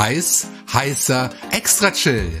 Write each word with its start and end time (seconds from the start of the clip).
Heiß, 0.00 0.46
heißer, 0.72 1.28
extra 1.50 1.90
chill. 1.90 2.32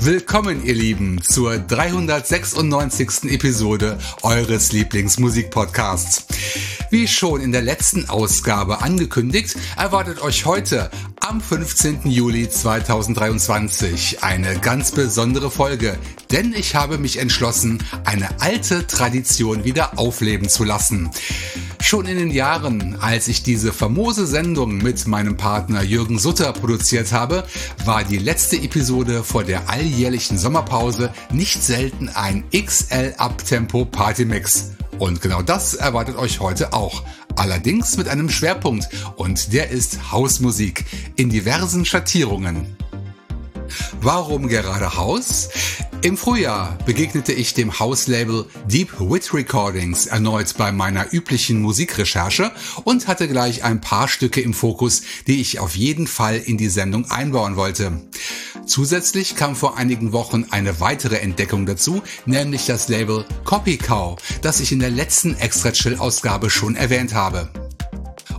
Willkommen, 0.00 0.64
ihr 0.64 0.72
Lieben, 0.74 1.20
zur 1.20 1.58
396. 1.58 3.30
Episode 3.30 3.98
eures 4.22 4.72
Lieblingsmusikpodcasts. 4.72 6.24
Wie 6.88 7.06
schon 7.06 7.42
in 7.42 7.52
der 7.52 7.60
letzten 7.60 8.08
Ausgabe 8.08 8.80
angekündigt, 8.80 9.56
erwartet 9.76 10.22
euch 10.22 10.46
heute 10.46 10.90
am 11.20 11.42
15. 11.42 12.10
Juli 12.10 12.48
2023 12.48 14.22
eine 14.22 14.58
ganz 14.60 14.92
besondere 14.92 15.50
Folge, 15.50 15.98
denn 16.30 16.54
ich 16.54 16.74
habe 16.74 16.96
mich 16.96 17.18
entschlossen, 17.18 17.84
eine 18.04 18.40
alte 18.40 18.86
Tradition 18.86 19.64
wieder 19.64 19.98
aufleben 19.98 20.48
zu 20.48 20.64
lassen. 20.64 21.10
Schon 21.82 22.06
in 22.06 22.16
den 22.16 22.30
Jahren, 22.30 22.96
als 23.00 23.26
ich 23.26 23.42
diese 23.42 23.72
famose 23.72 24.24
Sendung 24.26 24.78
mit 24.78 25.06
meinem 25.08 25.36
Partner 25.36 25.82
Jürgen 25.82 26.18
Sutter 26.18 26.52
produziert 26.52 27.12
habe, 27.12 27.44
war 27.84 28.04
die 28.04 28.18
letzte 28.18 28.56
Episode 28.56 29.24
vor 29.24 29.42
der 29.42 29.68
alljährlichen 29.68 30.38
Sommerpause 30.38 31.12
nicht 31.32 31.62
selten 31.62 32.08
ein 32.08 32.44
XL 32.52 33.14
Uptempo 33.18 33.84
Partymix. 33.84 34.70
Und 34.98 35.20
genau 35.20 35.42
das 35.42 35.74
erwartet 35.74 36.16
euch 36.16 36.38
heute 36.38 36.72
auch. 36.72 37.02
Allerdings 37.34 37.96
mit 37.96 38.08
einem 38.08 38.30
Schwerpunkt 38.30 38.88
und 39.16 39.52
der 39.52 39.70
ist 39.70 40.12
Hausmusik 40.12 40.84
in 41.16 41.30
diversen 41.30 41.84
Schattierungen. 41.84 42.76
Warum 44.00 44.48
gerade 44.48 44.96
Haus? 44.96 45.48
Im 46.02 46.16
Frühjahr 46.16 46.76
begegnete 46.84 47.32
ich 47.32 47.54
dem 47.54 47.78
Hauslabel 47.78 48.46
Deep 48.66 48.98
Wit 48.98 49.32
Recordings 49.32 50.06
erneut 50.06 50.54
bei 50.58 50.72
meiner 50.72 51.12
üblichen 51.12 51.62
Musikrecherche 51.62 52.50
und 52.82 53.06
hatte 53.06 53.28
gleich 53.28 53.62
ein 53.62 53.80
paar 53.80 54.08
Stücke 54.08 54.40
im 54.40 54.52
Fokus, 54.52 55.02
die 55.28 55.40
ich 55.40 55.60
auf 55.60 55.76
jeden 55.76 56.08
Fall 56.08 56.38
in 56.38 56.58
die 56.58 56.68
Sendung 56.68 57.08
einbauen 57.10 57.54
wollte. 57.54 58.02
Zusätzlich 58.66 59.36
kam 59.36 59.54
vor 59.54 59.76
einigen 59.76 60.12
Wochen 60.12 60.46
eine 60.50 60.80
weitere 60.80 61.18
Entdeckung 61.18 61.66
dazu, 61.66 62.02
nämlich 62.26 62.66
das 62.66 62.88
Label 62.88 63.24
Copy 63.44 63.76
Cow, 63.76 64.18
das 64.40 64.60
ich 64.60 64.72
in 64.72 64.80
der 64.80 64.90
letzten 64.90 65.36
Extra 65.36 65.72
Chill 65.72 65.96
Ausgabe 65.96 66.50
schon 66.50 66.74
erwähnt 66.74 67.14
habe. 67.14 67.48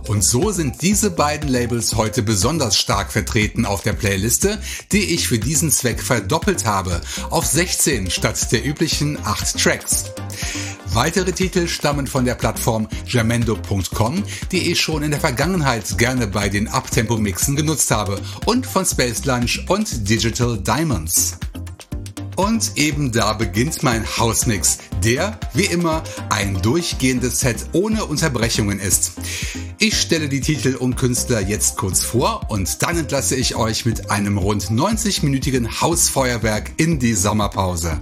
Und 0.08 0.22
so 0.22 0.50
sind 0.50 0.82
diese 0.82 1.10
beiden 1.10 1.48
Labels 1.48 1.94
heute 1.94 2.22
besonders 2.22 2.76
stark 2.76 3.12
vertreten 3.12 3.64
auf 3.66 3.82
der 3.82 3.92
Playliste, 3.92 4.58
die 4.92 5.14
ich 5.14 5.28
für 5.28 5.38
diesen 5.38 5.70
Zweck 5.70 6.02
verdoppelt 6.02 6.66
habe, 6.66 7.00
auf 7.30 7.46
16 7.46 8.10
statt 8.10 8.52
der 8.52 8.64
üblichen 8.64 9.18
8 9.24 9.58
Tracks. 9.58 10.04
Weitere 10.92 11.32
Titel 11.32 11.66
stammen 11.66 12.06
von 12.06 12.24
der 12.24 12.34
Plattform 12.34 12.86
jamendo.com, 13.06 14.22
die 14.52 14.70
ich 14.70 14.80
schon 14.80 15.02
in 15.02 15.10
der 15.10 15.20
Vergangenheit 15.20 15.98
gerne 15.98 16.26
bei 16.26 16.48
den 16.48 16.68
Uptempo-Mixen 16.68 17.56
genutzt 17.56 17.90
habe, 17.90 18.20
und 18.46 18.66
von 18.66 18.84
Space 18.84 19.24
Lunch 19.24 19.64
und 19.68 20.08
Digital 20.08 20.58
Diamonds. 20.58 21.38
Und 22.36 22.72
eben 22.76 23.12
da 23.12 23.32
beginnt 23.32 23.82
mein 23.82 24.04
Hausmix, 24.16 24.78
der, 25.04 25.38
wie 25.52 25.66
immer, 25.66 26.02
ein 26.30 26.60
durchgehendes 26.62 27.40
Set 27.40 27.66
ohne 27.72 28.04
Unterbrechungen 28.04 28.80
ist. 28.80 29.12
Ich 29.78 30.00
stelle 30.00 30.28
die 30.28 30.40
Titel 30.40 30.74
und 30.74 30.96
Künstler 30.96 31.40
jetzt 31.40 31.76
kurz 31.76 32.02
vor 32.02 32.50
und 32.50 32.82
dann 32.82 32.98
entlasse 32.98 33.36
ich 33.36 33.54
euch 33.54 33.86
mit 33.86 34.10
einem 34.10 34.38
rund 34.38 34.64
90-minütigen 34.64 35.80
Hausfeuerwerk 35.80 36.72
in 36.76 36.98
die 36.98 37.14
Sommerpause. 37.14 38.00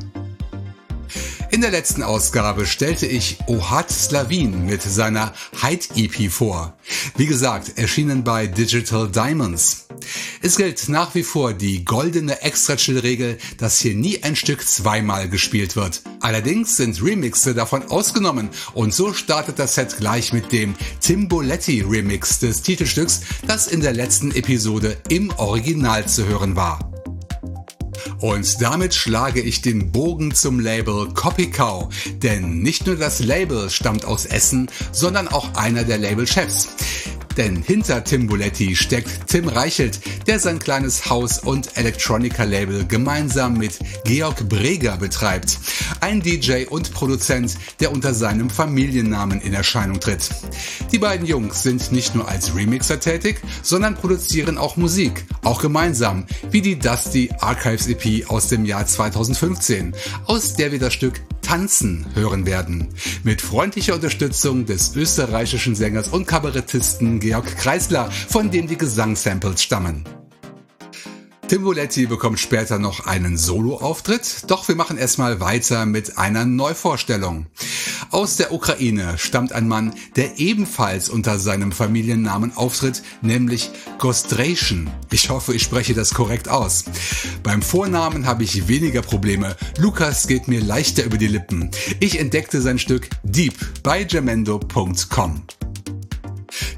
In 1.51 1.61
der 1.61 1.71
letzten 1.71 2.03
Ausgabe 2.03 2.65
stellte 2.65 3.07
ich 3.07 3.37
Ohad 3.47 3.91
Slavin 3.91 4.65
mit 4.65 4.81
seiner 4.81 5.35
Hyde 5.61 5.85
EP 5.97 6.31
vor. 6.33 6.73
Wie 7.19 7.27
gesagt, 7.27 7.77
erschienen 7.77 8.25
bei 8.25 8.47
Digital 8.47 9.11
Diamonds. 9.11 9.82
Es 10.41 10.57
gilt 10.57 10.89
nach 10.89 11.15
wie 11.15 11.23
vor 11.23 11.55
die 11.55 11.85
goldene 11.85 12.43
Extra-Chill-Regel, 12.43 13.39
dass 13.59 13.81
hier 13.81 13.95
nie 13.95 14.23
ein 14.23 14.37
Stück 14.37 14.67
zweimal 14.67 15.29
gespielt 15.29 15.77
wird. 15.77 16.03
Allerdings 16.21 16.77
sind 16.77 17.03
Remixe 17.03 17.55
davon 17.55 17.91
ausgenommen 17.91 18.51
und 18.75 18.95
so 18.95 19.13
startet 19.13 19.59
das 19.59 19.75
Set 19.75 19.97
gleich 19.99 20.33
mit 20.33 20.53
dem 20.53 20.75
Timboletti 21.01 21.83
Remix 21.83 22.39
des 22.39 22.63
Titelstücks, 22.63 23.21
das 23.47 23.67
in 23.67 23.81
der 23.81 23.93
letzten 23.93 24.33
Episode 24.33 24.97
im 25.09 25.31
Original 25.39 26.07
zu 26.07 26.27
hören 26.27 26.57
war. 26.57 26.93
Und 28.23 28.63
damit 28.63 28.95
schlage 28.95 29.41
ich 29.41 29.63
den 29.63 29.91
Bogen 29.91 30.33
zum 30.33 30.61
Label 30.61 31.09
Copy 31.13 31.51
Cow, 31.51 31.89
denn 32.23 32.61
nicht 32.61 32.87
nur 32.87 32.95
das 32.95 33.19
Label 33.19 33.69
stammt 33.69 34.05
aus 34.05 34.27
Essen, 34.27 34.71
sondern 34.93 35.27
auch 35.27 35.55
einer 35.55 35.83
der 35.83 35.99
Labelchefs. 35.99 36.69
Denn 37.37 37.63
hinter 37.63 38.05
Tim 38.05 38.27
Buletti 38.27 38.77
steckt 38.77 39.29
Tim 39.29 39.49
Reichelt, 39.49 40.01
der 40.27 40.39
sein 40.39 40.59
kleines 40.59 41.09
Haus- 41.09 41.39
und 41.39 41.77
Electronica-Label 41.77 42.87
gemeinsam 42.87 43.57
mit 43.57 43.79
Georg 44.05 44.49
Breger 44.49 44.97
betreibt. 44.97 45.59
Ein 46.01 46.21
DJ 46.21 46.65
und 46.69 46.93
Produzent, 46.93 47.57
der 47.81 47.93
unter 47.93 48.15
seinem 48.15 48.51
Familiennamen 48.51 49.41
in 49.41 49.55
Erscheinung 49.55 50.01
tritt. 50.01 50.29
Die 50.91 50.99
beiden 50.99 51.27
Jungs 51.27 51.63
sind 51.63 51.93
nicht 51.93 52.15
nur 52.15 52.29
als 52.29 52.55
Remixer 52.55 53.01
tätig, 53.01 53.41
sondern 53.63 53.95
produzieren 53.95 54.59
auch 54.59 54.77
Musik, 54.77 55.25
auch 55.43 55.63
gemeinsam, 55.63 56.27
wie 56.51 56.61
die 56.61 56.79
Dusty 56.79 57.31
Archives 57.41 57.87
EP 57.87 58.29
aus 58.31 58.49
dem 58.49 58.65
Jahr 58.65 58.87
2015, 58.87 59.95
aus 60.27 60.55
der 60.55 60.73
wir 60.73 60.79
das 60.79 60.93
Stück 60.93 61.21
Tanzen 61.43 62.07
hören 62.15 62.47
werden. 62.47 62.89
Mit 63.25 63.43
freundlicher 63.43 63.95
Unterstützung 63.95 64.65
des 64.65 64.97
österreichischen 64.97 65.75
Sängers 65.75 66.09
und 66.09 66.27
Kabarettisten 66.27 67.21
Georg 67.23 67.57
Kreisler, 67.57 68.11
von 68.11 68.51
dem 68.51 68.67
die 68.67 68.77
Gesangsamples 68.77 69.63
stammen. 69.63 70.05
Tim 71.47 71.63
Voletti 71.63 72.07
bekommt 72.07 72.41
später 72.41 72.81
noch 72.81 73.07
einen 73.07 73.37
Solo-Auftritt, 73.37 74.51
doch 74.51 74.67
wir 74.67 74.75
machen 74.75 74.99
erstmal 74.99 75.39
weiter 75.39 75.87
mit 75.87 76.19
einer 76.19 76.45
Neuvorstellung. 76.47 77.47
Aus 78.11 78.39
der 78.39 78.53
Ukraine 78.53 79.19
stammt 79.19 79.53
ein 79.53 79.69
Mann, 79.69 79.95
der 80.17 80.41
ebenfalls 80.41 81.09
unter 81.09 81.39
seinem 81.39 81.71
Familiennamen 81.71 82.57
auftritt, 82.57 83.03
nämlich 83.21 83.71
Gostration. 83.99 84.91
Ich 85.13 85.31
hoffe, 85.31 85.55
ich 85.55 85.63
spreche 85.63 85.95
das 85.95 86.15
korrekt 86.15 86.49
aus. 86.49 86.87
Beim 87.45 87.63
Vornamen 87.63 88.27
habe 88.27 88.43
ich 88.43 88.67
weniger 88.67 89.03
Probleme. 89.03 89.55
Lukas 89.79 90.27
geht 90.27 90.49
mir 90.49 90.61
leichter 90.61 91.05
über 91.05 91.19
die 91.19 91.29
Lippen. 91.29 91.71
Ich 92.01 92.19
entdeckte 92.19 92.61
sein 92.61 92.81
Stück 92.81 93.09
Deep 93.23 93.55
bei 93.85 94.05
jamendo.com. 94.09 95.43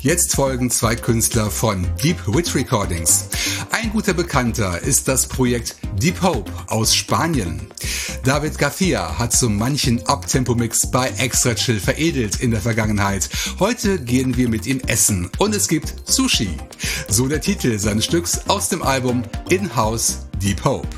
Jetzt 0.00 0.34
folgen 0.34 0.70
zwei 0.70 0.96
Künstler 0.96 1.50
von 1.50 1.86
Deep 2.02 2.18
Wit 2.26 2.54
Recordings. 2.54 3.28
Ein 3.70 3.90
guter 3.90 4.12
Bekannter 4.12 4.80
ist 4.80 5.08
das 5.08 5.26
Projekt 5.26 5.76
Deep 6.00 6.22
Hope 6.22 6.50
aus 6.68 6.94
Spanien. 6.94 7.60
David 8.24 8.56
Garcia 8.58 9.18
hat 9.18 9.32
so 9.32 9.50
manchen 9.50 10.00
Uptempo-Mix 10.06 10.90
bei 10.90 11.08
Extra 11.18 11.54
Chill 11.54 11.78
veredelt 11.78 12.40
in 12.40 12.50
der 12.50 12.60
Vergangenheit. 12.60 13.28
Heute 13.58 13.98
gehen 13.98 14.36
wir 14.36 14.48
mit 14.48 14.66
ihm 14.66 14.80
essen 14.86 15.30
und 15.38 15.54
es 15.54 15.68
gibt 15.68 15.94
Sushi. 16.04 16.50
So 17.08 17.28
der 17.28 17.40
Titel 17.40 17.78
seines 17.78 18.06
Stücks 18.06 18.48
aus 18.48 18.68
dem 18.68 18.82
Album 18.82 19.24
In-House 19.50 20.26
Deep 20.42 20.64
Hope. 20.64 20.88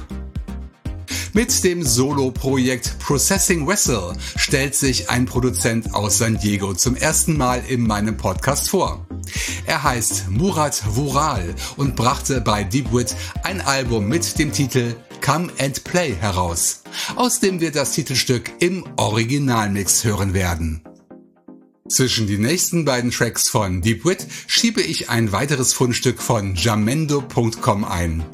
Mit 1.33 1.65
dem 1.65 1.83
Solo-Projekt 1.83 2.99
Processing 2.99 3.67
Vessel 3.67 4.15
stellt 4.37 4.75
sich 4.75 5.11
ein 5.11 5.27
Produzent 5.27 5.95
aus 5.95 6.19
San 6.19 6.39
Diego 6.39 6.75
zum 6.75 6.97
ersten 6.97 7.37
Mal 7.37 7.63
in 7.69 7.87
meinem 7.87 8.17
Podcast 8.17 8.71
vor. 8.71 9.07
Er 9.67 9.83
heißt 9.83 10.31
Murat 10.31 10.83
Vural 10.95 11.55
und 11.77 11.97
brachte 11.97 12.41
bei 12.41 12.65
Deepwit 12.65 13.15
ein 13.43 13.61
Album 13.61 14.09
mit 14.09 14.39
dem 14.39 14.53
Titel 14.53 14.95
Come 15.25 15.51
and 15.59 15.83
Play 15.85 16.15
heraus, 16.15 16.83
aus 17.17 17.41
dem 17.41 17.61
wir 17.61 17.73
das 17.73 17.93
Titelstück 17.93 18.53
im 18.61 18.85
Originalmix 18.97 20.05
hören 20.05 20.35
werden. 20.35 20.83
Zwischen 21.89 22.27
die 22.27 22.39
nächsten 22.39 22.85
beiden 22.85 23.11
Tracks 23.11 23.49
von 23.49 23.81
Deep 23.81 24.05
Wit 24.05 24.27
schiebe 24.47 24.83
ich 24.83 25.09
ein 25.09 25.33
weiteres 25.33 25.73
Fundstück 25.73 26.21
von 26.21 26.55
jamendo.com 26.55 27.85
ein. 27.85 28.25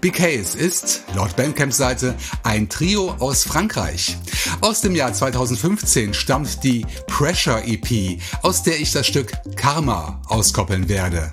BKs 0.00 0.54
ist, 0.54 1.04
laut 1.14 1.36
Bandcamp-Seite, 1.36 2.16
ein 2.42 2.68
Trio 2.68 3.10
aus 3.18 3.44
Frankreich. 3.44 4.16
Aus 4.60 4.80
dem 4.80 4.94
Jahr 4.94 5.12
2015 5.12 6.14
stammt 6.14 6.64
die 6.64 6.86
Pressure 7.06 7.62
EP, 7.66 8.18
aus 8.42 8.62
der 8.62 8.80
ich 8.80 8.92
das 8.92 9.06
Stück 9.06 9.32
Karma 9.56 10.22
auskoppeln 10.26 10.88
werde. 10.88 11.30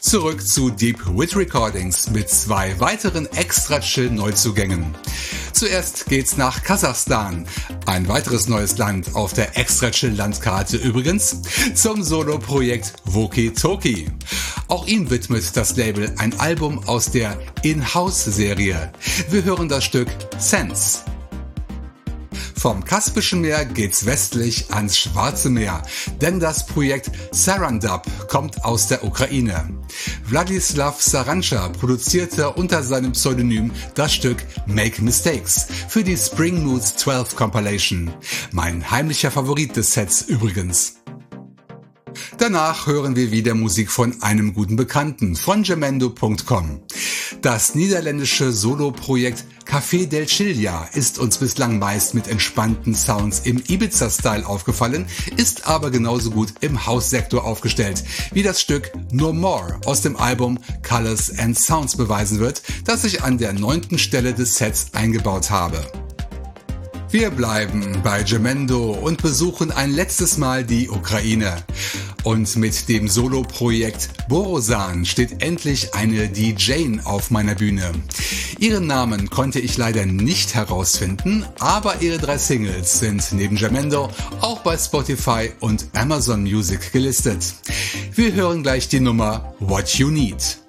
Zurück 0.00 0.46
zu 0.46 0.70
Deep 0.70 0.98
Wit 1.06 1.36
Recordings 1.36 2.10
mit 2.10 2.28
zwei 2.28 2.78
weiteren 2.78 3.26
extra 3.32 3.80
chill 3.80 4.10
Neuzugängen. 4.10 4.94
Zuerst 5.52 6.06
geht's 6.06 6.36
nach 6.36 6.62
Kasachstan, 6.62 7.46
ein 7.86 8.08
weiteres 8.08 8.48
neues 8.48 8.78
Land 8.78 9.14
auf 9.14 9.32
der 9.32 9.56
extra 9.58 9.90
chill 9.90 10.14
Landkarte 10.14 10.76
übrigens, 10.76 11.42
zum 11.74 12.02
Solo-Projekt 12.02 12.92
Woki 13.04 13.52
Toki. 13.52 14.08
Auch 14.68 14.86
ihm 14.86 15.10
widmet 15.10 15.56
das 15.56 15.76
Label 15.76 16.12
ein 16.18 16.38
Album 16.38 16.86
aus 16.86 17.10
der 17.10 17.38
In-House-Serie. 17.62 18.92
Wir 19.30 19.44
hören 19.44 19.68
das 19.68 19.84
Stück 19.84 20.08
Sense. 20.38 21.00
Vom 22.58 22.84
Kaspischen 22.84 23.42
Meer 23.42 23.64
geht's 23.66 24.06
westlich 24.06 24.72
ans 24.72 24.98
Schwarze 24.98 25.50
Meer, 25.50 25.82
denn 26.20 26.40
das 26.40 26.66
Projekt 26.66 27.10
Sarandab 27.30 28.06
kommt 28.28 28.64
aus 28.64 28.88
der 28.88 29.04
Ukraine. 29.04 29.68
Wladislav 30.24 31.00
Sarancha 31.00 31.68
produzierte 31.68 32.50
unter 32.50 32.82
seinem 32.82 33.12
Pseudonym 33.12 33.70
das 33.94 34.14
Stück 34.14 34.42
Make 34.66 35.02
Mistakes 35.02 35.66
für 35.88 36.02
die 36.02 36.16
Spring 36.16 36.64
Moods 36.64 36.96
12 36.96 37.36
Compilation. 37.36 38.10
Mein 38.52 38.90
heimlicher 38.90 39.30
Favorit 39.30 39.76
des 39.76 39.92
Sets 39.92 40.22
übrigens. 40.22 40.96
Danach 42.38 42.86
hören 42.86 43.16
wir 43.16 43.30
wieder 43.30 43.54
Musik 43.54 43.90
von 43.90 44.22
einem 44.22 44.54
guten 44.54 44.76
Bekannten 44.76 45.36
von 45.36 45.62
gemendo.com. 45.62 46.80
Das 47.42 47.74
niederländische 47.74 48.52
Solo-Projekt 48.52 49.44
Café 49.66 50.06
del 50.06 50.26
Chilla 50.26 50.88
ist 50.94 51.18
uns 51.18 51.38
bislang 51.38 51.78
meist 51.78 52.14
mit 52.14 52.28
entspannten 52.28 52.94
Sounds 52.94 53.40
im 53.40 53.62
Ibiza-Style 53.66 54.46
aufgefallen, 54.46 55.06
ist 55.36 55.66
aber 55.66 55.90
genauso 55.90 56.30
gut 56.30 56.54
im 56.60 56.86
Haussektor 56.86 57.44
aufgestellt, 57.44 58.04
wie 58.32 58.44
das 58.44 58.60
Stück 58.60 58.92
No 59.10 59.32
More 59.32 59.80
aus 59.84 60.02
dem 60.02 60.16
Album 60.16 60.58
Colors 60.88 61.36
and 61.38 61.58
Sounds 61.58 61.96
beweisen 61.96 62.38
wird, 62.38 62.62
das 62.84 63.04
ich 63.04 63.22
an 63.22 63.38
der 63.38 63.52
neunten 63.52 63.98
Stelle 63.98 64.34
des 64.34 64.54
Sets 64.56 64.94
eingebaut 64.94 65.50
habe. 65.50 65.84
Wir 67.18 67.30
bleiben 67.30 68.02
bei 68.04 68.22
Gemendo 68.24 68.90
und 68.90 69.22
besuchen 69.22 69.70
ein 69.70 69.90
letztes 69.90 70.36
Mal 70.36 70.64
die 70.64 70.90
Ukraine. 70.90 71.64
Und 72.24 72.56
mit 72.56 72.90
dem 72.90 73.08
Solo-Projekt 73.08 74.28
Borosan 74.28 75.06
steht 75.06 75.42
endlich 75.42 75.94
eine 75.94 76.28
DJ 76.28 76.98
auf 77.04 77.30
meiner 77.30 77.54
Bühne. 77.54 77.90
Ihren 78.58 78.86
Namen 78.86 79.30
konnte 79.30 79.60
ich 79.60 79.78
leider 79.78 80.04
nicht 80.04 80.54
herausfinden, 80.54 81.46
aber 81.58 82.02
ihre 82.02 82.18
drei 82.18 82.36
Singles 82.36 82.98
sind 82.98 83.26
neben 83.32 83.56
Gemendo 83.56 84.10
auch 84.42 84.60
bei 84.60 84.76
Spotify 84.76 85.52
und 85.60 85.86
Amazon 85.94 86.42
Music 86.42 86.92
gelistet. 86.92 87.54
Wir 88.14 88.34
hören 88.34 88.62
gleich 88.62 88.88
die 88.88 89.00
Nummer 89.00 89.54
What 89.58 89.88
You 89.94 90.10
Need. 90.10 90.65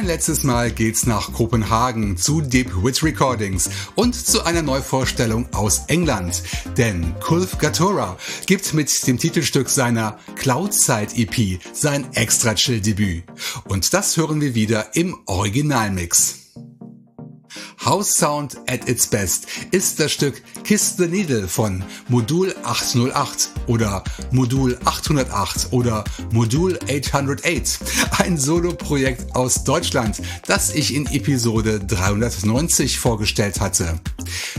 Ein 0.00 0.06
letztes 0.06 0.44
Mal 0.44 0.70
geht's 0.70 1.04
nach 1.04 1.30
Kopenhagen 1.30 2.16
zu 2.16 2.40
Deep 2.40 2.82
Wit 2.82 3.02
Recordings 3.02 3.68
und 3.96 4.14
zu 4.14 4.42
einer 4.46 4.62
Neuvorstellung 4.62 5.46
aus 5.52 5.82
England. 5.88 6.42
Denn 6.78 7.14
Kulf 7.20 7.58
Gatora 7.58 8.16
gibt 8.46 8.72
mit 8.72 9.06
dem 9.06 9.18
Titelstück 9.18 9.68
seiner 9.68 10.18
Cloudside 10.36 11.14
EP 11.16 11.60
sein 11.74 12.06
extra 12.14 12.54
Chill 12.54 12.80
Debüt. 12.80 13.24
Und 13.68 13.92
das 13.92 14.16
hören 14.16 14.40
wir 14.40 14.54
wieder 14.54 14.96
im 14.96 15.18
Originalmix. 15.26 16.39
House 17.84 18.14
Sound 18.14 18.58
at 18.66 18.88
its 18.88 19.06
best 19.06 19.46
ist 19.70 19.98
das 19.98 20.12
Stück 20.12 20.42
Kiss 20.64 20.96
the 20.98 21.06
Needle 21.06 21.48
von 21.48 21.82
Modul 22.08 22.54
808 22.62 23.48
oder 23.68 24.04
Modul 24.30 24.78
808 24.84 25.68
oder 25.70 26.04
Modul 26.30 26.78
808. 26.88 27.78
Ein 28.18 28.36
Solo-Projekt 28.36 29.34
aus 29.34 29.64
Deutschland, 29.64 30.20
das 30.46 30.74
ich 30.74 30.94
in 30.94 31.06
Episode 31.06 31.80
390 31.80 32.98
vorgestellt 32.98 33.60
hatte. 33.60 33.98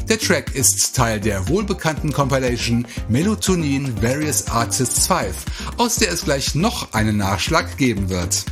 Der 0.10 0.18
Track 0.18 0.56
ist 0.56 0.96
Teil 0.96 1.20
der 1.20 1.48
wohlbekannten 1.48 2.12
Compilation 2.12 2.88
Melatonin 3.08 4.02
Various 4.02 4.48
Artists 4.48 5.06
5, 5.06 5.36
aus 5.78 5.98
der 5.98 6.12
es 6.12 6.24
gleich 6.24 6.56
noch 6.56 6.94
einen 6.94 7.18
Nachschlag 7.18 7.78
geben 7.78 8.10
wird. 8.10 8.46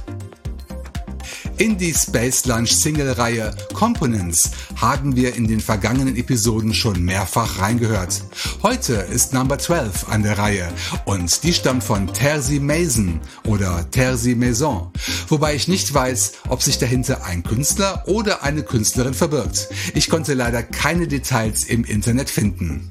In 1.60 1.78
die 1.78 1.94
Space 1.94 2.46
Lunch 2.46 2.72
Single-Reihe 2.72 3.54
Components 3.74 4.52
haben 4.78 5.18
wir 5.18 5.36
in 5.36 5.46
den 5.46 5.60
vergangenen 5.60 6.16
Episoden 6.16 6.74
schon 6.74 7.04
mehrfach 7.04 7.60
reingehört. 7.60 8.24
Heute 8.64 8.94
ist 8.94 9.34
Number 9.34 9.60
12 9.60 10.08
an 10.08 10.24
der 10.24 10.38
Reihe 10.38 10.70
und 11.04 11.44
die 11.44 11.54
stammt 11.54 11.84
von 11.84 12.08
Terzi 12.14 12.62
Mason 12.62 13.20
oder 13.46 13.86
Terzi 13.92 14.36
Maison, 14.36 14.90
wobei 15.28 15.54
ich 15.54 15.68
nicht 15.68 15.94
weiß, 15.94 16.32
ob 16.48 16.64
sich 16.64 16.78
dahinter 16.78 17.26
ein 17.26 17.44
Künstler 17.44 18.06
oder 18.08 18.42
eine 18.42 18.64
Künstlerin 18.64 19.14
verbirgt. 19.14 19.68
Ich 19.96 20.10
konnte 20.10 20.36
leider 20.36 20.64
keine 20.64 21.10
Details 21.10 21.66
im 21.66 21.84
Internet 21.84 22.30
finden. 22.30 22.88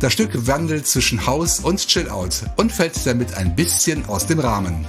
Das 0.00 0.12
Stück 0.12 0.48
wandelt 0.48 0.88
zwischen 0.88 1.26
House 1.26 1.60
und 1.60 1.86
Chill-Out 1.86 2.42
und 2.56 2.72
fällt 2.72 3.06
damit 3.06 3.34
ein 3.34 3.54
bisschen 3.54 4.04
aus 4.06 4.26
dem 4.26 4.40
Rahmen. 4.40 4.84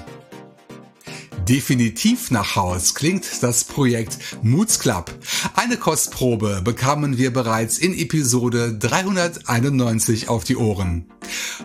Definitiv 1.47 2.31
nach 2.31 2.55
Haus 2.55 2.93
klingt 2.93 3.25
das 3.41 3.63
Projekt 3.63 4.17
Moods 4.41 4.79
Club. 4.79 5.11
Eine 5.55 5.77
Kostprobe 5.77 6.61
bekamen 6.63 7.17
wir 7.17 7.33
bereits 7.33 7.77
in 7.77 7.97
Episode 7.97 8.77
391 8.77 10.29
auf 10.29 10.43
die 10.43 10.55
Ohren. 10.55 11.05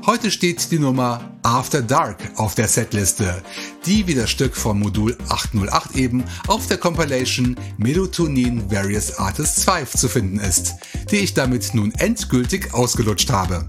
Heute 0.06 0.30
steht 0.30 0.70
die 0.70 0.78
Nummer 0.78 1.38
After 1.42 1.82
Dark 1.82 2.18
auf 2.36 2.54
der 2.54 2.68
Setliste, 2.68 3.42
die 3.84 4.06
wie 4.06 4.14
das 4.14 4.30
Stück 4.30 4.56
vom 4.56 4.80
Modul 4.80 5.16
808 5.28 5.96
eben 5.96 6.24
auf 6.48 6.66
der 6.66 6.78
Compilation 6.78 7.56
Melatonin 7.76 8.70
Various 8.70 9.18
Artists 9.18 9.64
5 9.64 9.90
zu 9.92 10.08
finden 10.08 10.38
ist, 10.38 10.74
die 11.10 11.16
ich 11.16 11.34
damit 11.34 11.74
nun 11.74 11.92
endgültig 11.92 12.72
ausgelutscht 12.72 13.30
habe. 13.30 13.66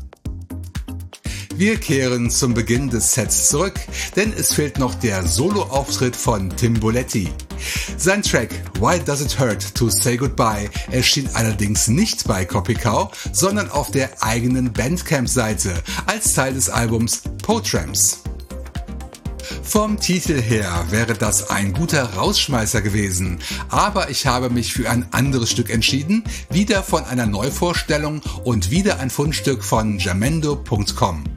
Wir 1.58 1.80
kehren 1.80 2.30
zum 2.30 2.54
Beginn 2.54 2.88
des 2.88 3.14
Sets 3.14 3.50
zurück, 3.50 3.74
denn 4.16 4.32
es 4.32 4.54
fehlt 4.54 4.78
noch 4.78 4.94
der 4.94 5.26
Solo-Auftritt 5.26 6.16
von 6.16 6.56
Tim 6.56 6.76
Boletti. 6.76 7.30
Sein 7.98 8.22
Track 8.22 8.50
Why 8.80 9.00
Does 9.00 9.22
It 9.22 9.40
Hurt 9.40 9.74
to 9.74 9.90
Say 9.90 10.18
Goodbye 10.18 10.70
erschien 10.92 11.28
allerdings 11.34 11.88
nicht 11.88 12.28
bei 12.28 12.46
Copy 12.46 12.76
Cow, 12.76 13.10
sondern 13.32 13.72
auf 13.72 13.90
der 13.90 14.22
eigenen 14.22 14.72
Bandcamp-Seite 14.72 15.74
als 16.06 16.36
Teil 16.36 16.54
des 16.54 16.70
Albums 16.70 17.24
Potrams. 17.42 18.20
Vom 19.64 20.00
Titel 20.00 20.40
her 20.40 20.86
wäre 20.92 21.16
das 21.16 21.50
ein 21.50 21.74
guter 21.74 22.04
Rausschmeißer 22.14 22.84
gewesen, 22.84 23.40
aber 23.70 24.12
ich 24.12 24.28
habe 24.28 24.52
mich 24.52 24.74
für 24.74 24.92
ein 24.92 25.08
anderes 25.12 25.50
Stück 25.50 25.72
entschieden, 25.72 26.24
wieder 26.52 26.84
von 26.84 27.04
einer 27.06 27.26
Neuvorstellung 27.26 28.22
und 28.44 28.70
wieder 28.70 29.00
ein 29.00 29.10
Fundstück 29.10 29.64
von 29.64 29.98
jamendo.com. 29.98 31.37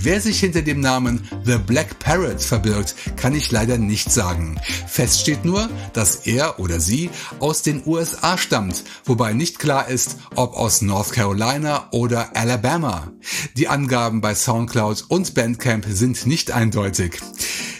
Wer 0.00 0.20
sich 0.20 0.38
hinter 0.38 0.62
dem 0.62 0.78
Namen 0.78 1.28
The 1.44 1.58
Black 1.58 1.98
Parrot 1.98 2.40
verbirgt, 2.40 2.94
kann 3.16 3.34
ich 3.34 3.50
leider 3.50 3.78
nicht 3.78 4.12
sagen. 4.12 4.56
Fest 4.86 5.20
steht 5.20 5.44
nur, 5.44 5.68
dass 5.92 6.26
er 6.26 6.60
oder 6.60 6.78
sie 6.78 7.10
aus 7.40 7.62
den 7.62 7.82
USA 7.84 8.38
stammt, 8.38 8.84
wobei 9.04 9.32
nicht 9.32 9.58
klar 9.58 9.88
ist, 9.88 10.18
ob 10.36 10.54
aus 10.54 10.82
North 10.82 11.10
Carolina 11.10 11.88
oder 11.90 12.36
Alabama. 12.36 13.10
Die 13.56 13.66
Angaben 13.66 14.20
bei 14.20 14.36
Soundcloud 14.36 15.06
und 15.08 15.34
Bandcamp 15.34 15.84
sind 15.88 16.26
nicht 16.26 16.52
eindeutig. 16.52 17.20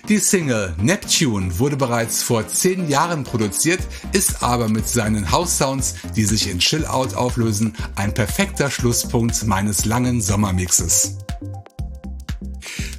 Die 0.08 0.18
Single 0.18 0.74
Neptune 0.82 1.60
wurde 1.60 1.76
bereits 1.76 2.22
vor 2.22 2.48
zehn 2.48 2.88
Jahren 2.88 3.22
produziert, 3.22 3.80
ist 4.12 4.42
aber 4.42 4.68
mit 4.68 4.88
seinen 4.88 5.30
House 5.30 5.56
Sounds, 5.58 5.94
die 6.16 6.24
sich 6.24 6.50
in 6.50 6.58
Chill 6.58 6.84
Out 6.84 7.14
auflösen, 7.14 7.76
ein 7.94 8.12
perfekter 8.12 8.72
Schlusspunkt 8.72 9.46
meines 9.46 9.84
langen 9.84 10.20
Sommermixes. 10.20 11.18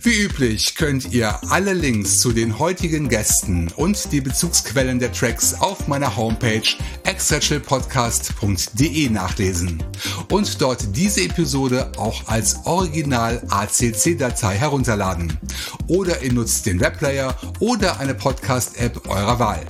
Wie 0.01 0.21
üblich 0.21 0.75
könnt 0.75 1.11
ihr 1.11 1.37
alle 1.51 1.73
Links 1.73 2.19
zu 2.19 2.31
den 2.31 2.57
heutigen 2.57 3.09
Gästen 3.09 3.67
und 3.75 4.13
die 4.13 4.21
Bezugsquellen 4.21 4.97
der 4.97 5.11
Tracks 5.11 5.55
auf 5.55 5.89
meiner 5.89 6.15
Homepage 6.15 6.63
extrachillpodcast.de 7.03 9.09
nachlesen 9.09 9.83
und 10.31 10.61
dort 10.61 10.95
diese 10.95 11.23
Episode 11.23 11.91
auch 11.97 12.27
als 12.27 12.65
Original 12.65 13.43
ACC-Datei 13.49 14.55
herunterladen. 14.55 15.37
Oder 15.87 16.21
ihr 16.21 16.31
nutzt 16.31 16.65
den 16.65 16.79
Webplayer 16.79 17.35
oder 17.59 17.99
eine 17.99 18.15
Podcast-App 18.15 19.05
eurer 19.09 19.37
Wahl. 19.39 19.65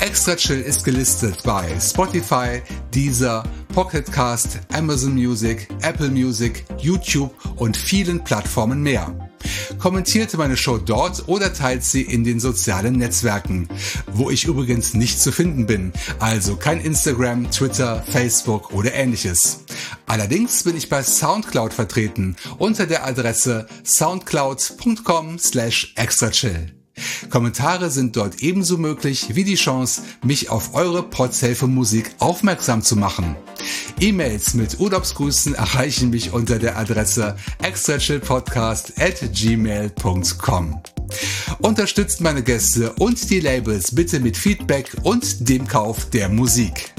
Extra 0.00 0.36
Chill 0.36 0.60
ist 0.60 0.84
gelistet 0.84 1.42
bei 1.42 1.74
Spotify, 1.80 2.60
Deezer, 2.94 3.42
Pocketcast, 3.72 4.60
Amazon 4.74 5.14
Music, 5.14 5.68
Apple 5.80 6.10
Music, 6.10 6.66
YouTube 6.76 7.34
und 7.56 7.78
vielen 7.78 8.22
Plattformen 8.22 8.82
mehr. 8.82 9.30
Kommentierte 9.78 10.36
meine 10.36 10.56
Show 10.56 10.78
dort 10.78 11.28
oder 11.28 11.52
teilt 11.52 11.84
sie 11.84 12.02
in 12.02 12.24
den 12.24 12.40
sozialen 12.40 12.96
Netzwerken, 12.96 13.68
wo 14.12 14.30
ich 14.30 14.44
übrigens 14.44 14.94
nicht 14.94 15.20
zu 15.20 15.32
finden 15.32 15.66
bin, 15.66 15.92
also 16.18 16.56
kein 16.56 16.80
Instagram, 16.80 17.50
Twitter, 17.50 18.02
Facebook 18.10 18.72
oder 18.72 18.94
ähnliches. 18.94 19.64
Allerdings 20.06 20.62
bin 20.64 20.76
ich 20.76 20.88
bei 20.88 21.02
Soundcloud 21.02 21.72
vertreten 21.72 22.36
unter 22.58 22.86
der 22.86 23.06
Adresse 23.06 23.66
soundcloud.com 23.84 25.38
slash 25.38 25.92
extrachill. 25.96 26.72
Kommentare 27.30 27.90
sind 27.90 28.16
dort 28.16 28.40
ebenso 28.40 28.78
möglich 28.78 29.34
wie 29.34 29.44
die 29.44 29.56
Chance, 29.56 30.02
mich 30.22 30.50
auf 30.50 30.74
eure 30.74 31.02
Podsafe 31.02 31.66
Musik 31.66 32.14
aufmerksam 32.18 32.82
zu 32.82 32.96
machen. 32.96 33.36
E-Mails 34.00 34.54
mit 34.54 34.80
Urlaubsgrüßen 34.80 35.54
erreichen 35.54 36.10
mich 36.10 36.32
unter 36.32 36.58
der 36.58 36.76
Adresse 36.78 37.36
extrachillpodcast 37.62 39.00
at 39.00 39.20
gmail.com. 39.32 40.82
Unterstützt 41.60 42.20
meine 42.20 42.42
Gäste 42.42 42.92
und 42.94 43.30
die 43.30 43.40
Labels 43.40 43.94
bitte 43.94 44.20
mit 44.20 44.36
Feedback 44.36 44.90
und 45.02 45.48
dem 45.48 45.66
Kauf 45.66 46.10
der 46.10 46.28
Musik. 46.28 46.94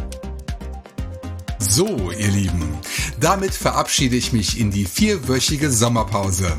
So, 1.67 2.11
ihr 2.11 2.31
Lieben, 2.31 2.77
damit 3.19 3.53
verabschiede 3.53 4.15
ich 4.15 4.31
mich 4.31 4.59
in 4.59 4.71
die 4.71 4.85
vierwöchige 4.85 5.71
Sommerpause. 5.71 6.51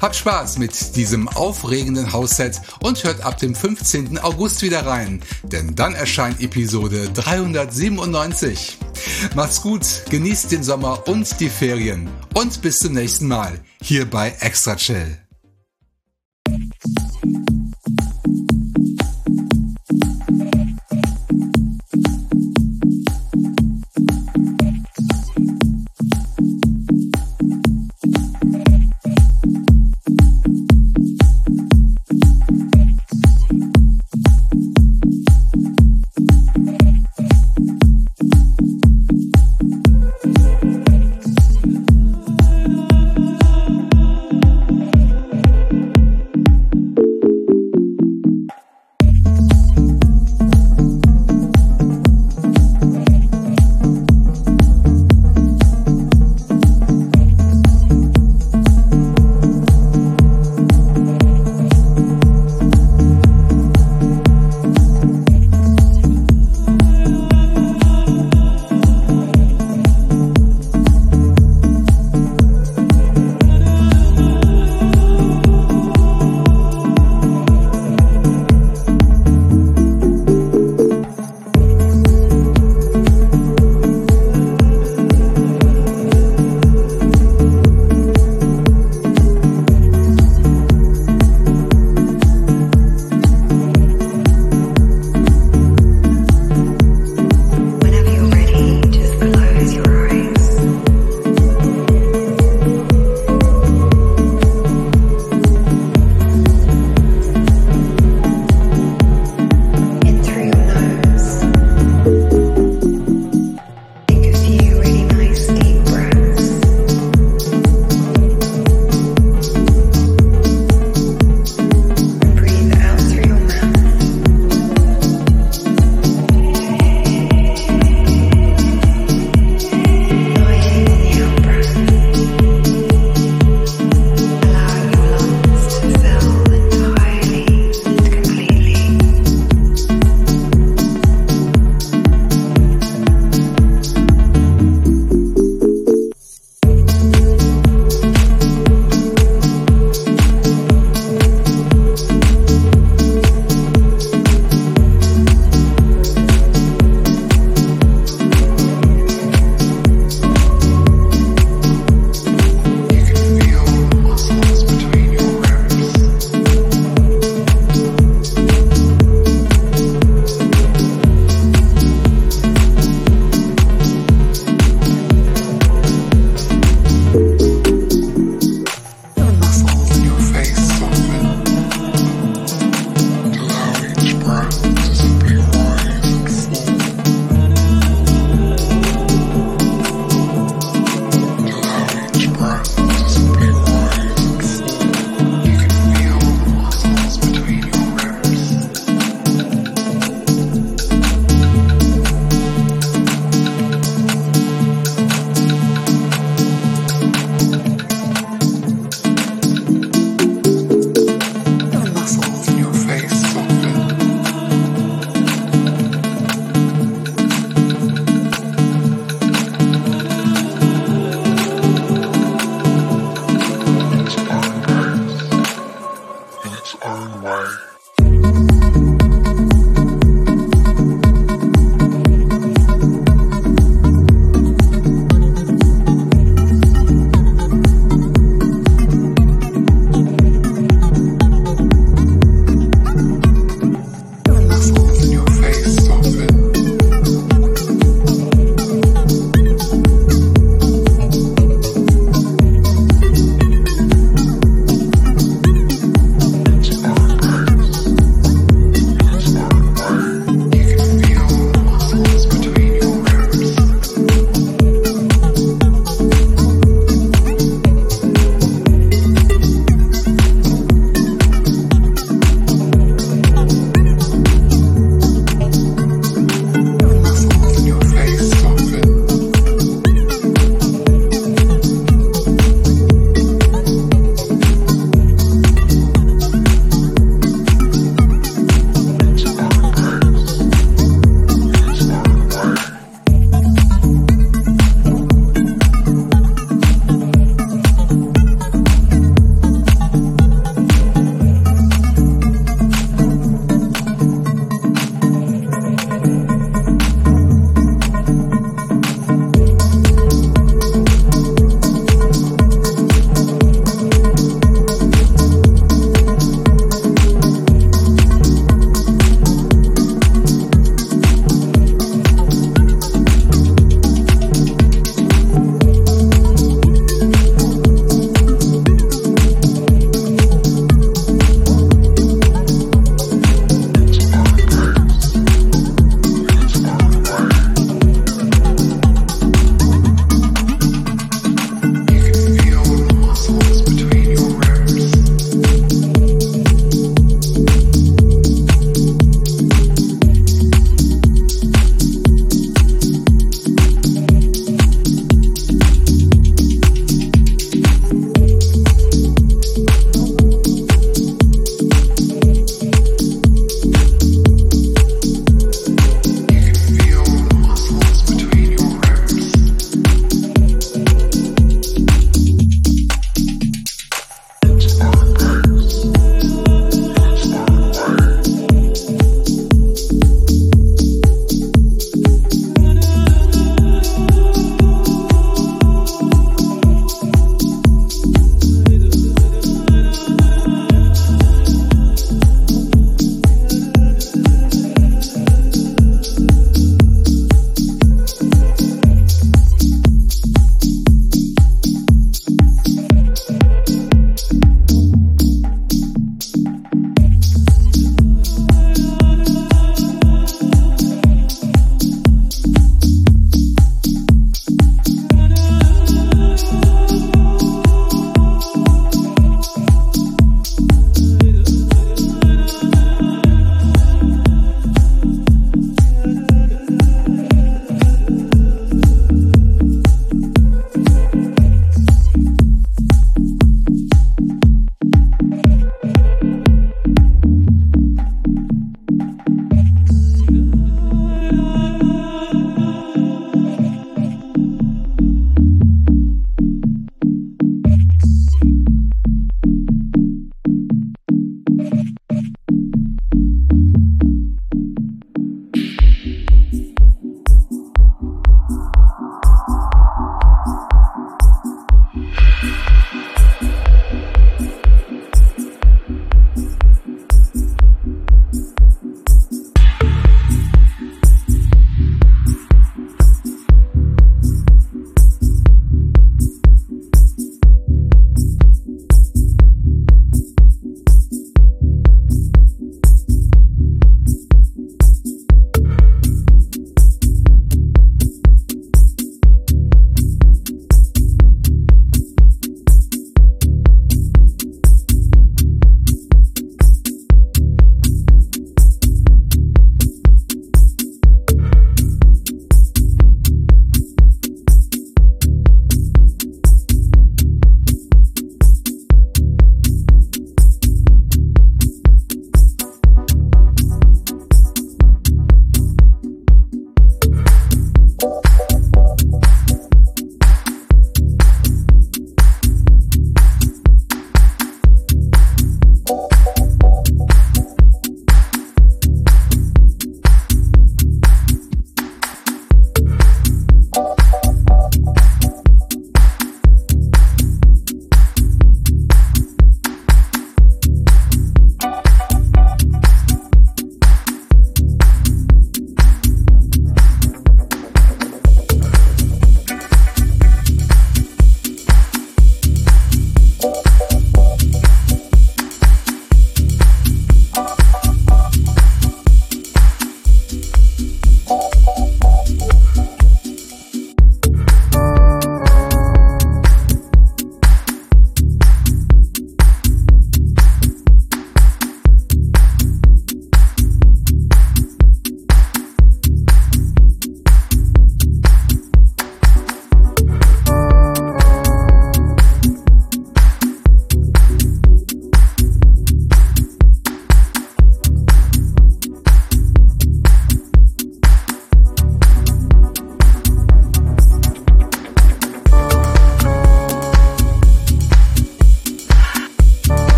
Habt 0.00 0.16
Spaß 0.16 0.58
mit 0.58 0.96
diesem 0.96 1.28
aufregenden 1.28 2.12
Hausset 2.12 2.60
und 2.80 3.04
hört 3.04 3.20
ab 3.20 3.38
dem 3.38 3.54
15. 3.54 4.18
August 4.18 4.62
wieder 4.62 4.86
rein, 4.86 5.22
denn 5.42 5.74
dann 5.74 5.94
erscheint 5.94 6.40
Episode 6.40 7.10
397. 7.10 8.78
Macht's 9.34 9.60
gut, 9.60 9.84
genießt 10.10 10.50
den 10.50 10.62
Sommer 10.62 11.06
und 11.06 11.38
die 11.40 11.50
Ferien 11.50 12.08
und 12.34 12.62
bis 12.62 12.78
zum 12.78 12.94
nächsten 12.94 13.28
Mal 13.28 13.60
hier 13.82 14.08
bei 14.08 14.34
Extra 14.40 14.76
Chill. 14.76 15.27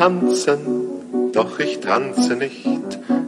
Tanzen, 0.00 0.60
doch 1.34 1.58
ich 1.58 1.80
tanze 1.80 2.34
nicht. 2.34 2.66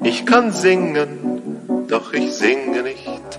Ich 0.02 0.24
kann 0.24 0.52
singen, 0.52 1.87
doch 1.87 2.14
ich 2.14 2.32
singe 2.32 2.82
nicht. 2.82 3.32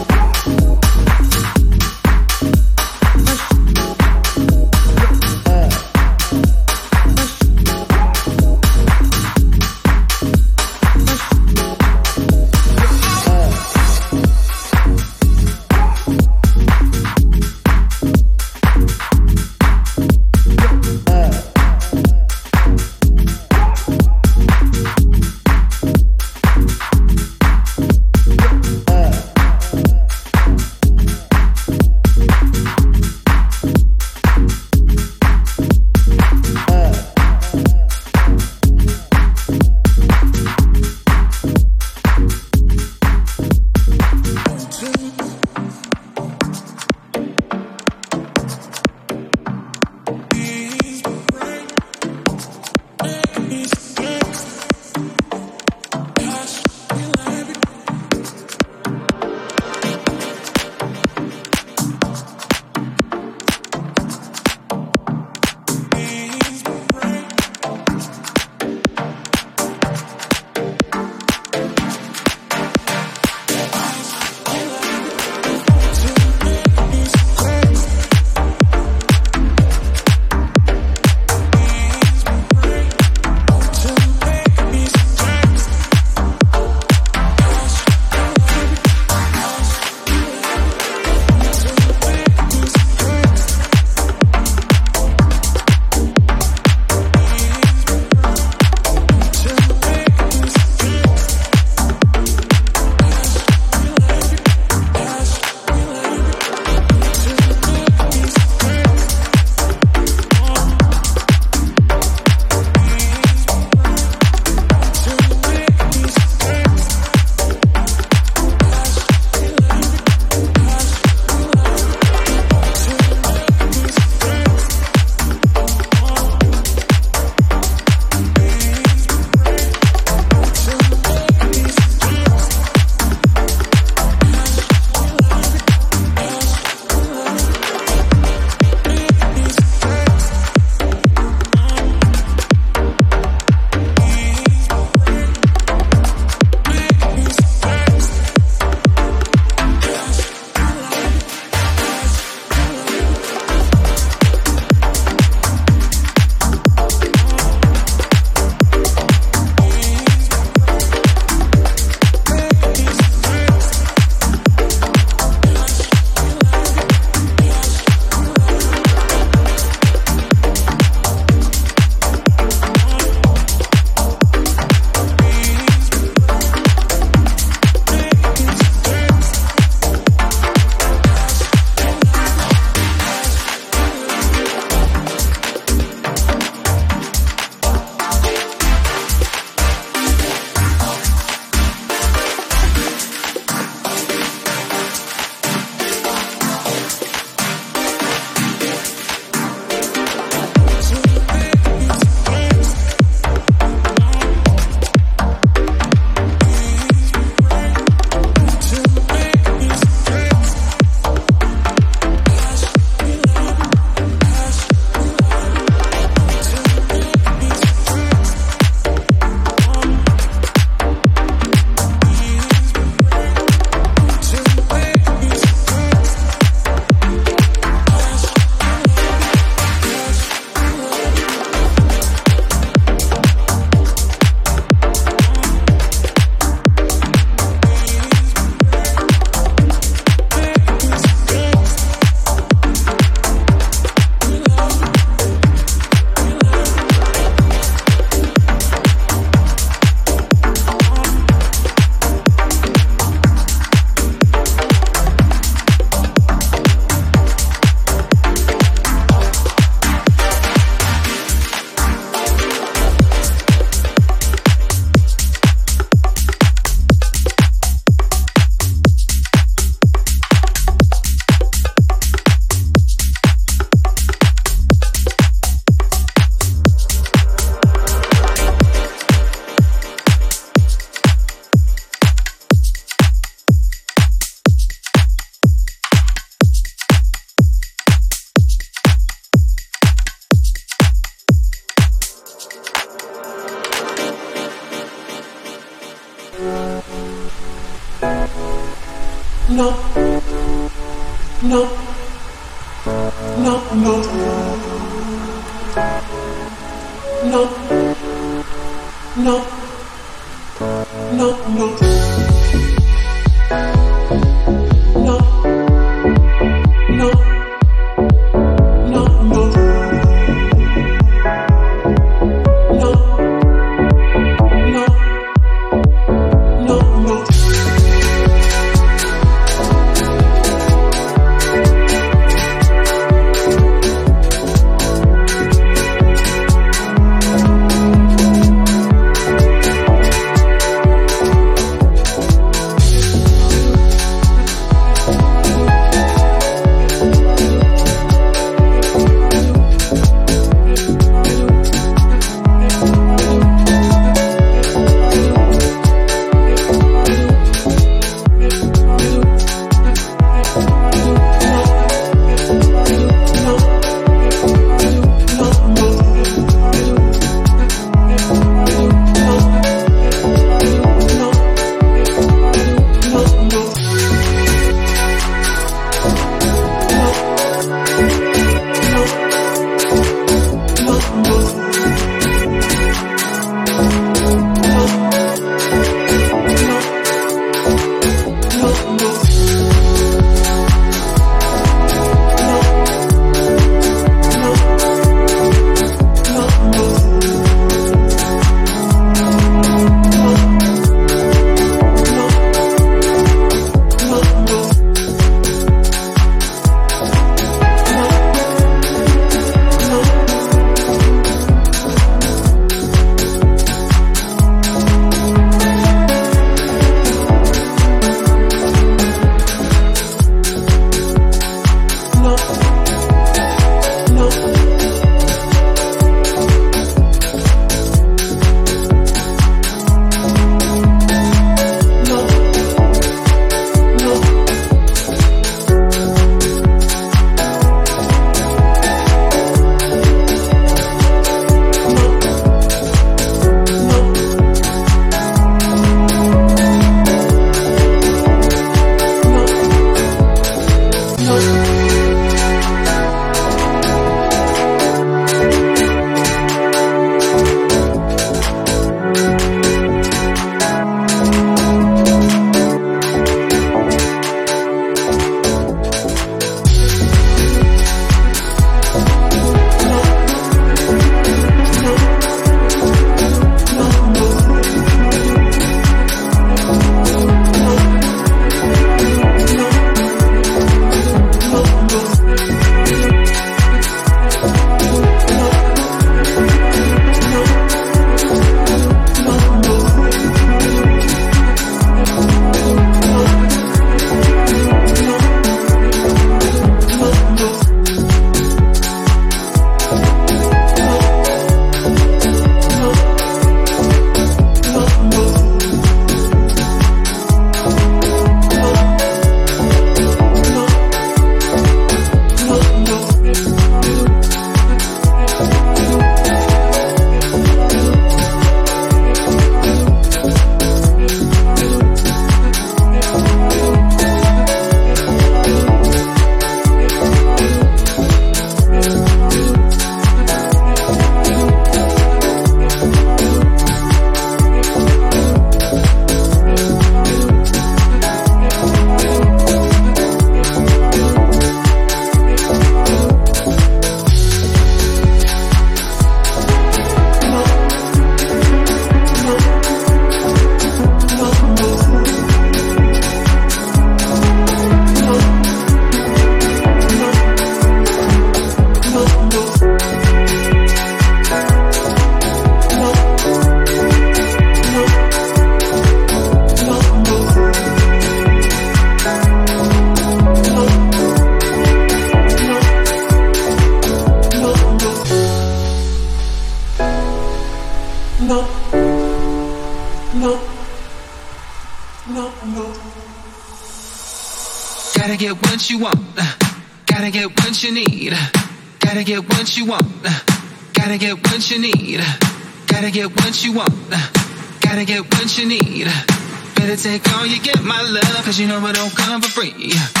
Cause 598.31 598.39
you 598.39 598.47
know 598.47 598.65
it 598.65 598.75
don't 598.75 598.95
come 598.95 599.21
for 599.21 599.41
free. 599.41 600.00